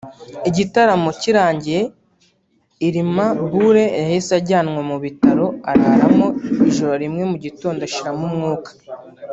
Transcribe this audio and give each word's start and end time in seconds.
Igitaramo 0.49 1.09
kirangiye 1.21 1.81
Irma 2.87 3.25
Bule 3.51 3.85
yahise 4.01 4.31
ajyanwa 4.39 4.81
mu 4.89 4.97
bitaro 5.03 5.45
araramo 5.71 6.27
ijoro 6.69 6.93
rimwe 7.03 7.23
mu 7.31 7.37
gitondo 7.45 7.79
ashiramo 7.87 8.23
umwuka 8.31 8.71